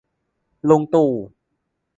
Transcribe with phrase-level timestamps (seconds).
[0.69, 1.11] ลุงตู่